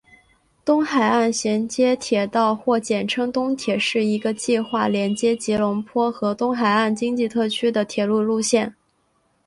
[0.65, 8.73] 东海岸衔接铁道或简称东铁是一个计划连接吉隆坡和东海岸经济特区的铁路路线。